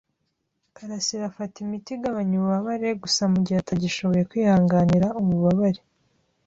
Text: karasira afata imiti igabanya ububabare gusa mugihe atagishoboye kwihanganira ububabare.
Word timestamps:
karasira 0.75 1.23
afata 1.31 1.55
imiti 1.65 1.89
igabanya 1.95 2.33
ububabare 2.37 2.89
gusa 3.03 3.21
mugihe 3.31 3.57
atagishoboye 3.59 4.23
kwihanganira 4.29 5.07
ububabare. 5.21 5.81